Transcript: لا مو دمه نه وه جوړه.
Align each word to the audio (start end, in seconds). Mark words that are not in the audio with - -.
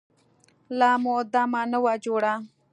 لا 0.79 0.91
مو 1.03 1.15
دمه 1.33 1.61
نه 1.71 1.79
وه 1.83 1.93
جوړه. 2.05 2.33